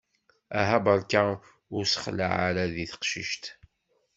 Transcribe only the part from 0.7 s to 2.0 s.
barka ur